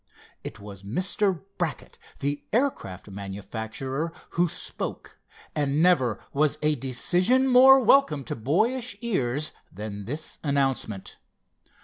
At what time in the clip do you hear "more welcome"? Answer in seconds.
7.47-8.23